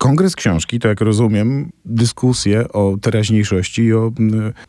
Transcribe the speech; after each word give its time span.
Kongres 0.00 0.36
Książki, 0.36 0.78
to 0.78 0.88
jak 0.88 1.00
rozumiem, 1.00 1.70
dyskusje 1.84 2.68
o 2.72 2.96
teraźniejszości 3.02 3.82
i 3.82 3.94
o 3.94 4.10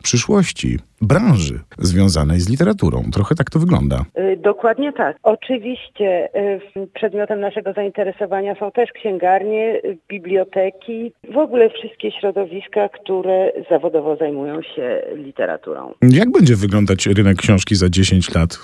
przyszłości 0.02 0.78
branży 1.02 1.60
związanej 1.78 2.40
z 2.40 2.48
literaturą. 2.48 3.02
Trochę 3.12 3.34
tak 3.34 3.50
to 3.50 3.58
wygląda. 3.58 4.04
Y, 4.18 4.36
Dokładnie 4.36 4.92
tak. 4.92 5.16
Oczywiście 5.22 6.28
y, 6.76 6.88
przedmiotem 6.94 7.40
naszego 7.40 7.72
zainteresowania 7.72 8.54
są 8.54 8.70
też 8.70 8.92
księgarnie, 8.92 9.80
biblioteki, 10.08 11.12
w 11.34 11.36
ogóle 11.36 11.70
wszystkie 11.70 12.10
środowiska, 12.20 12.88
które 12.88 13.52
zawodowo 13.70 14.16
zajmują 14.16 14.62
się 14.62 15.02
literaturą. 15.14 15.92
Jak 16.02 16.30
będzie 16.30 16.56
wyglądać 16.56 17.06
rynek 17.06 17.36
książki 17.36 17.74
za 17.74 17.88
10 17.88 18.34
lat? 18.34 18.58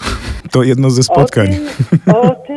To 0.53 0.63
jedno 0.63 0.91
ze 0.91 1.03
spotkań. 1.03 1.47
O 1.47 1.51
tym, 1.51 2.15
o 2.15 2.35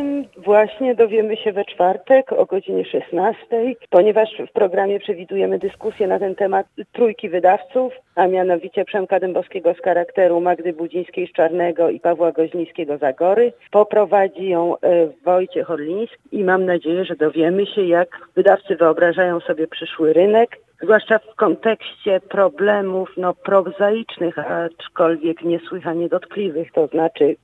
właśnie 0.52 0.94
dowiemy 0.94 1.36
się 1.36 1.52
we 1.52 1.64
czwartek 1.64 2.32
o 2.32 2.46
godzinie 2.46 2.84
16, 2.84 3.46
ponieważ 3.90 4.28
w 4.48 4.52
programie 4.52 5.00
przewidujemy 5.00 5.58
dyskusję 5.58 6.06
na 6.06 6.18
ten 6.18 6.34
temat 6.34 6.66
trójki 6.92 7.28
wydawców, 7.28 7.92
a 8.14 8.26
mianowicie 8.26 8.84
Przemka 8.84 9.20
Dębowskiego 9.20 9.74
z 9.74 9.82
charakteru 9.82 10.40
Magdy 10.40 10.72
Budzińskiej 10.72 11.26
z 11.28 11.32
Czarnego 11.32 11.90
i 11.90 12.00
Pawła 12.00 12.32
Goźnińskiego 12.32 12.98
z 12.98 13.02
Agory. 13.02 13.52
Poprowadzi 13.70 14.48
ją 14.48 14.76
e, 14.76 15.08
Wojciech 15.24 15.70
Orliński 15.70 16.18
i 16.32 16.44
mam 16.44 16.64
nadzieję, 16.64 17.04
że 17.04 17.16
dowiemy 17.16 17.66
się, 17.66 17.82
jak 17.82 18.08
wydawcy 18.36 18.76
wyobrażają 18.76 19.40
sobie 19.40 19.66
przyszły 19.66 20.12
rynek, 20.12 20.58
zwłaszcza 20.82 21.18
w 21.18 21.34
kontekście 21.34 22.20
problemów 22.20 23.10
no, 23.16 23.34
prozaicznych, 23.34 24.38
aczkolwiek 24.38 25.42
niesłychanie 25.42 26.08
dotkliwych, 26.08 26.72
to 26.72 26.86
znaczy 26.86 27.36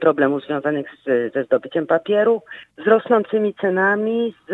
problemów 0.00 0.44
związanych 0.44 0.86
z, 1.04 1.34
ze 1.34 1.44
zdobyciem 1.44 1.86
papieru, 1.86 2.42
z 2.84 2.86
rosnącymi 2.86 3.54
cenami, 3.54 4.34
z 4.48 4.52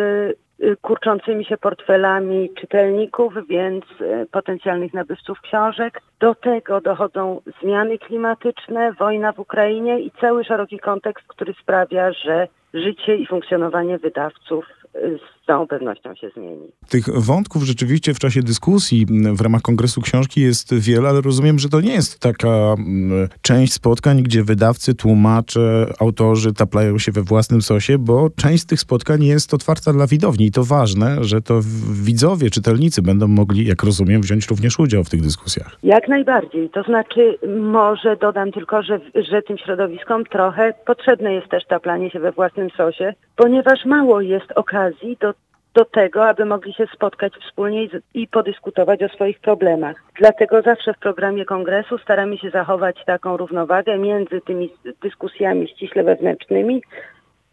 y, 0.60 0.76
kurczącymi 0.82 1.44
się 1.44 1.56
portfelami 1.56 2.50
czytelników, 2.60 3.34
więc 3.48 3.84
y, 4.00 4.26
potencjalnych 4.30 4.94
nabywców 4.94 5.40
książek. 5.40 6.00
Do 6.20 6.34
tego 6.34 6.80
dochodzą 6.80 7.40
zmiany 7.62 7.98
klimatyczne, 7.98 8.92
wojna 8.92 9.32
w 9.32 9.38
Ukrainie 9.38 10.00
i 10.00 10.10
cały 10.20 10.44
szeroki 10.44 10.78
kontekst, 10.78 11.26
który 11.26 11.54
sprawia, 11.62 12.12
że 12.12 12.48
życie 12.74 13.16
i 13.16 13.26
funkcjonowanie 13.26 13.98
wydawców 13.98 14.64
y, 14.96 15.18
z 15.44 15.46
całą 15.46 15.66
pewnością 15.66 16.14
się 16.14 16.30
zmieni. 16.36 16.68
Tych 16.88 17.04
wątków 17.24 17.62
rzeczywiście 17.62 18.14
w 18.14 18.18
czasie 18.18 18.42
dyskusji 18.42 19.06
w 19.34 19.40
ramach 19.40 19.62
Kongresu 19.62 20.00
Książki 20.00 20.40
jest 20.40 20.74
wiele, 20.74 21.08
ale 21.08 21.20
rozumiem, 21.20 21.58
że 21.58 21.68
to 21.68 21.80
nie 21.80 21.92
jest 21.92 22.20
taka 22.20 22.48
mm, 22.48 23.28
część 23.42 23.72
spotkań, 23.72 24.22
gdzie 24.22 24.42
wydawcy, 24.42 24.94
tłumacze, 24.94 25.86
autorzy 26.00 26.52
taplają 26.52 26.98
się 26.98 27.12
we 27.12 27.22
własnym 27.22 27.62
sosie, 27.62 27.98
bo 27.98 28.28
część 28.36 28.62
z 28.62 28.66
tych 28.66 28.80
spotkań 28.80 29.24
jest 29.24 29.54
otwarta 29.54 29.92
dla 29.92 30.06
widowni 30.06 30.46
i 30.46 30.50
to 30.50 30.64
ważne, 30.64 31.24
że 31.24 31.40
to 31.40 31.60
widzowie, 32.04 32.50
czytelnicy 32.50 33.02
będą 33.02 33.28
mogli, 33.28 33.66
jak 33.66 33.82
rozumiem, 33.82 34.22
wziąć 34.22 34.48
również 34.48 34.78
udział 34.78 35.04
w 35.04 35.10
tych 35.10 35.20
dyskusjach. 35.20 35.76
Jak 35.82 36.08
najbardziej. 36.08 36.70
To 36.70 36.82
znaczy, 36.82 37.38
może 37.60 38.16
dodam 38.16 38.52
tylko, 38.52 38.82
że, 38.82 39.00
że 39.14 39.42
tym 39.42 39.58
środowiskom 39.58 40.24
trochę 40.24 40.74
potrzebne 40.86 41.34
jest 41.34 41.48
też 41.48 41.66
taplanie 41.66 42.10
się 42.10 42.20
we 42.20 42.32
własnym 42.32 42.70
sosie, 42.70 43.14
ponieważ 43.36 43.84
mało 43.84 44.20
jest 44.20 44.52
okazji 44.54 45.16
do 45.20 45.33
do 45.74 45.84
tego, 45.84 46.28
aby 46.28 46.44
mogli 46.44 46.72
się 46.72 46.86
spotkać 46.94 47.32
wspólnie 47.32 47.88
i, 48.14 48.28
podyskutować 48.28 49.02
o 49.02 49.08
swoich 49.08 49.40
problemach. 49.40 49.96
Dlatego 50.18 50.62
zawsze 50.62 50.94
w 50.94 50.98
programie 50.98 51.44
kongresu 51.44 51.98
staramy 51.98 52.38
się 52.38 52.50
zachować 52.50 53.04
taką 53.06 53.36
równowagę 53.36 53.98
między 53.98 54.40
tymi 54.40 54.70
dyskusjami 55.02 55.68
ściśle 55.68 56.04
wewnętrznymi, 56.04 56.82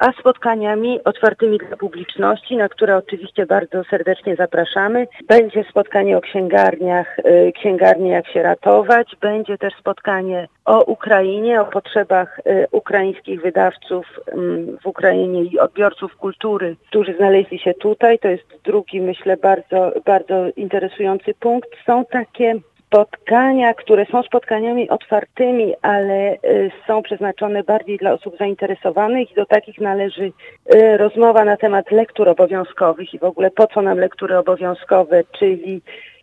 a 0.02 0.11
spotkaniami 0.19 1.03
otwartymi 1.03 1.57
dla 1.57 1.77
publiczności, 1.77 2.57
na 2.57 2.69
które 2.69 2.97
oczywiście 2.97 3.45
bardzo 3.45 3.83
serdecznie 3.83 4.35
zapraszamy. 4.35 5.07
Będzie 5.27 5.63
spotkanie 5.69 6.17
o 6.17 6.21
księgarniach, 6.21 7.19
y, 7.19 7.52
księgarnie 7.59 8.11
jak 8.11 8.27
się 8.27 8.44
ratować, 8.44 9.16
będzie 9.22 9.57
też 9.57 9.73
spotkanie 9.79 10.47
o 10.66 10.83
Ukrainie, 10.83 11.61
o 11.61 11.66
potrzebach 11.66 12.40
y, 12.40 12.67
ukraińskich 12.72 13.41
wydawców 13.41 14.06
mm, 14.28 14.78
w 14.84 14.85
Ukrainie 14.85 15.44
i 15.44 15.59
odbiorców 15.59 16.16
kultury, 16.16 16.75
którzy 16.90 17.16
znaleźli 17.17 17.59
się 17.59 17.73
tutaj. 17.73 18.19
To 18.19 18.28
jest 18.28 18.47
drugi, 18.63 19.01
myślę, 19.01 19.38
bardzo, 19.38 19.91
bardzo 20.06 20.35
interesujący 20.56 21.34
punkt. 21.34 21.69
Są 21.85 22.06
takie 22.06 22.56
spotkania, 22.91 23.74
które 23.74 24.06
są 24.06 24.24
spotkaniami 24.24 24.90
otwartymi, 24.90 25.74
ale 25.81 26.34
y, 26.34 26.72
są 26.88 27.02
przeznaczone 27.02 27.63
bardziej 27.63 27.97
dla 27.97 28.13
osób 28.13 28.38
zainteresowanych 28.38 29.31
i 29.31 29.35
do 29.35 29.46
takich 29.46 29.79
należy 29.79 30.31
y, 30.75 30.97
rozmowa 30.97 31.46
na 31.46 31.57
temat 31.57 31.91
lektur 31.91 32.29
obowiązkowych 32.29 33.13
i 33.13 33.19
w 33.19 33.24
ogóle 33.24 33.52
po 33.52 33.68
co 33.68 33.81
nam 33.81 33.97
lektury 33.97 34.38
obowiązkowe, 34.38 35.24
czyli, 35.40 35.81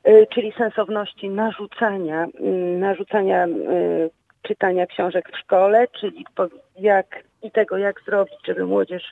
y, 0.08 0.26
czyli 0.34 0.52
sensowności 0.58 1.28
narzucania, 1.28 2.26
mm, 2.40 2.80
narzucania 2.80 3.46
czytania 4.42 4.86
książek 4.86 5.30
w 5.32 5.38
szkole, 5.38 5.86
czyli 6.00 6.24
jak 6.78 7.06
i 7.42 7.50
tego, 7.50 7.78
jak 7.78 8.00
zrobić, 8.06 8.38
żeby 8.46 8.66
młodzież 8.66 9.02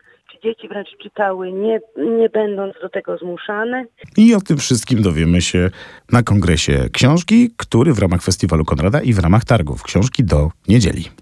dzieci 0.47 0.69
wręcz 0.69 0.89
czytały, 1.03 1.53
nie, 1.53 1.81
nie 2.19 2.29
będąc 2.29 2.75
do 2.83 2.89
tego 2.89 3.19
zmuszane. 3.19 3.85
I 4.17 4.35
o 4.35 4.41
tym 4.41 4.57
wszystkim 4.57 5.03
dowiemy 5.03 5.41
się 5.41 5.71
na 6.13 6.23
kongresie 6.23 6.89
książki, 6.93 7.51
który 7.57 7.93
w 7.93 7.99
ramach 7.99 8.23
Festiwalu 8.23 8.65
Konrada 8.65 9.01
i 9.01 9.13
w 9.13 9.19
ramach 9.19 9.45
targów 9.45 9.83
książki 9.83 10.25
do 10.25 10.51
niedzieli. 10.69 11.05